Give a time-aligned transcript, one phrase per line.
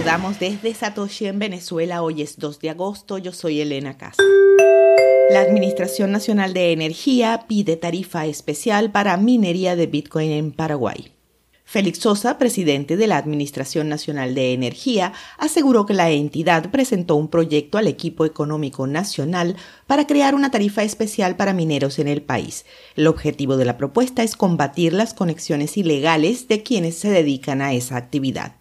[0.00, 2.02] saludamos desde Satoshi en Venezuela.
[2.02, 3.18] Hoy es 2 de agosto.
[3.18, 4.22] Yo soy Elena Casa.
[5.28, 11.12] La Administración Nacional de Energía pide tarifa especial para minería de Bitcoin en Paraguay.
[11.66, 17.28] Félix Sosa, presidente de la Administración Nacional de Energía, aseguró que la entidad presentó un
[17.28, 19.54] proyecto al equipo económico nacional
[19.86, 22.64] para crear una tarifa especial para mineros en el país.
[22.96, 27.74] El objetivo de la propuesta es combatir las conexiones ilegales de quienes se dedican a
[27.74, 28.59] esa actividad.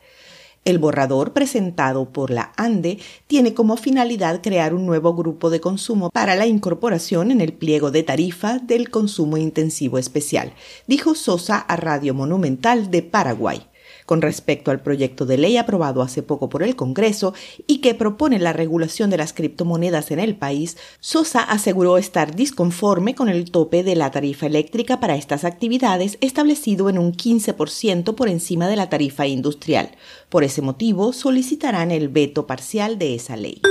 [0.66, 6.09] El borrador presentado por la ANDE tiene como finalidad crear un nuevo grupo de consumo
[6.12, 10.54] para la incorporación en el pliego de tarifa del consumo intensivo especial,
[10.85, 13.70] dijo Sosa a Radio Monumental de Paraguay
[14.09, 17.36] con respecto al proyecto de ley aprobado hace poco por el Congreso
[17.68, 23.13] y que propone la regulación de las criptomonedas en el país, Sosa aseguró estar disconforme
[23.13, 28.30] con el tope de la tarifa eléctrica para estas actividades establecido en un 15% por
[28.30, 29.91] encima de la tarifa industrial.
[30.29, 33.62] Por ese motivo, solicitarán el veto parcial de esa ley.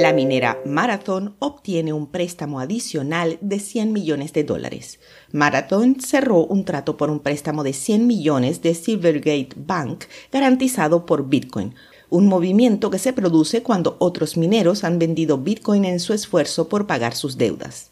[0.00, 5.00] La minera Marathon obtiene un préstamo adicional de 100 millones de dólares.
[5.32, 11.28] Marathon cerró un trato por un préstamo de 100 millones de Silvergate Bank garantizado por
[11.28, 11.74] Bitcoin,
[12.10, 16.86] un movimiento que se produce cuando otros mineros han vendido Bitcoin en su esfuerzo por
[16.86, 17.90] pagar sus deudas.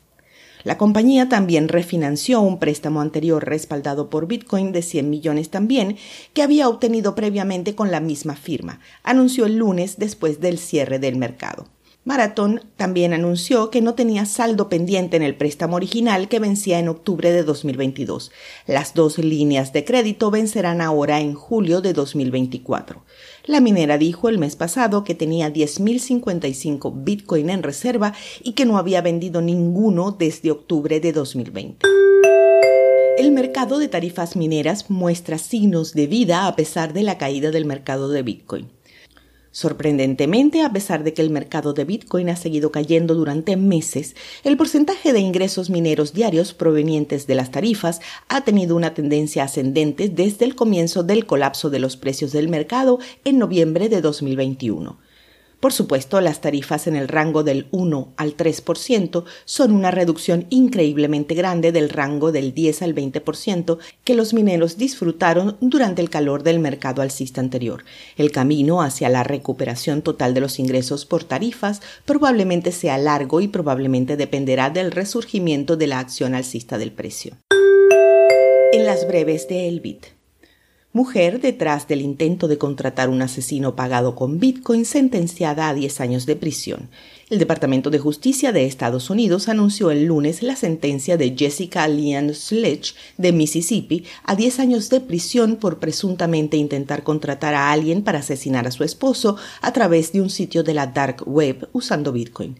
[0.62, 5.96] La compañía también refinanció un préstamo anterior respaldado por Bitcoin de 100 millones también,
[6.34, 11.16] que había obtenido previamente con la misma firma, anunció el lunes después del cierre del
[11.16, 11.66] mercado.
[12.06, 16.88] Marathon también anunció que no tenía saldo pendiente en el préstamo original que vencía en
[16.88, 18.30] octubre de 2022.
[18.68, 23.02] Las dos líneas de crédito vencerán ahora en julio de 2024.
[23.46, 28.78] La minera dijo el mes pasado que tenía 10.055 Bitcoin en reserva y que no
[28.78, 31.88] había vendido ninguno desde octubre de 2020.
[33.18, 37.64] El mercado de tarifas mineras muestra signos de vida a pesar de la caída del
[37.64, 38.68] mercado de Bitcoin.
[39.56, 44.58] Sorprendentemente, a pesar de que el mercado de Bitcoin ha seguido cayendo durante meses, el
[44.58, 50.44] porcentaje de ingresos mineros diarios provenientes de las tarifas ha tenido una tendencia ascendente desde
[50.44, 54.98] el comienzo del colapso de los precios del mercado en noviembre de 2021.
[55.60, 61.34] Por supuesto, las tarifas en el rango del 1 al 3% son una reducción increíblemente
[61.34, 66.58] grande del rango del 10 al 20% que los mineros disfrutaron durante el calor del
[66.58, 67.84] mercado alcista anterior.
[68.18, 73.48] El camino hacia la recuperación total de los ingresos por tarifas probablemente sea largo y
[73.48, 77.36] probablemente dependerá del resurgimiento de la acción alcista del precio.
[78.72, 80.15] En las breves de Elbit
[80.96, 86.24] mujer detrás del intento de contratar un asesino pagado con Bitcoin sentenciada a 10 años
[86.24, 86.88] de prisión.
[87.28, 92.32] El Departamento de Justicia de Estados Unidos anunció el lunes la sentencia de Jessica Leanne
[92.32, 98.20] Sledge de Mississippi a 10 años de prisión por presuntamente intentar contratar a alguien para
[98.20, 102.56] asesinar a su esposo a través de un sitio de la dark web usando Bitcoin.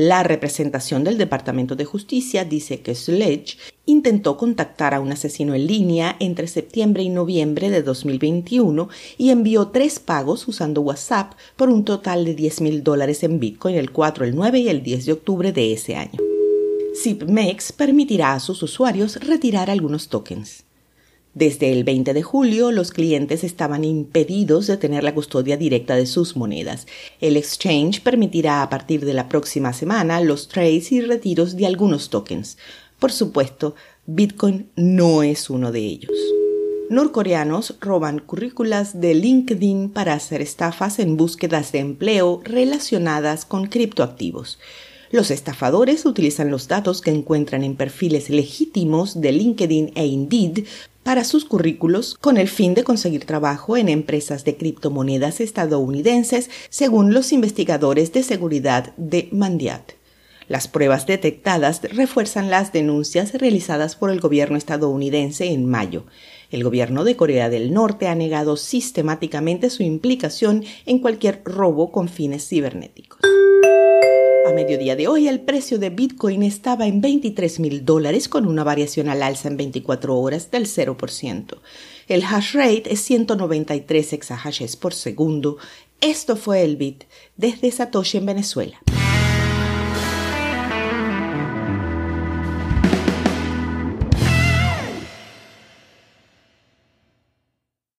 [0.00, 5.66] La representación del Departamento de Justicia dice que Sledge intentó contactar a un asesino en
[5.66, 11.84] línea entre septiembre y noviembre de 2021 y envió tres pagos usando WhatsApp por un
[11.84, 15.12] total de 10 mil dólares en Bitcoin el 4, el 9 y el 10 de
[15.14, 16.20] octubre de ese año.
[16.94, 20.67] ZipMex permitirá a sus usuarios retirar algunos tokens.
[21.38, 26.04] Desde el 20 de julio, los clientes estaban impedidos de tener la custodia directa de
[26.04, 26.88] sus monedas.
[27.20, 32.10] El exchange permitirá a partir de la próxima semana los trades y retiros de algunos
[32.10, 32.58] tokens.
[32.98, 33.76] Por supuesto,
[34.06, 36.10] Bitcoin no es uno de ellos.
[36.90, 44.58] Norcoreanos roban currículas de LinkedIn para hacer estafas en búsquedas de empleo relacionadas con criptoactivos.
[45.10, 50.66] Los estafadores utilizan los datos que encuentran en perfiles legítimos de LinkedIn e Indeed
[51.08, 57.14] para sus currículos con el fin de conseguir trabajo en empresas de criptomonedas estadounidenses, según
[57.14, 59.92] los investigadores de seguridad de Mandiat.
[60.48, 66.04] Las pruebas detectadas refuerzan las denuncias realizadas por el gobierno estadounidense en mayo.
[66.50, 72.10] El gobierno de Corea del Norte ha negado sistemáticamente su implicación en cualquier robo con
[72.10, 73.17] fines cibernéticos.
[74.48, 78.64] A mediodía de hoy el precio de Bitcoin estaba en 23 mil dólares con una
[78.64, 81.58] variación al alza en 24 horas del 0%.
[82.08, 85.58] El hash rate es 193 exahashes por segundo.
[86.00, 87.04] Esto fue el Bit
[87.36, 88.80] desde Satoshi en Venezuela.